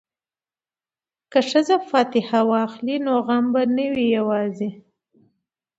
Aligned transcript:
که 1.31 1.39
ښځې 1.49 1.77
فاتحه 1.89 2.39
واخلي 2.51 2.97
نو 3.05 3.13
غم 3.25 3.45
به 3.53 3.61
نه 3.77 3.85
وي 3.93 4.07
یوازې. 4.17 4.69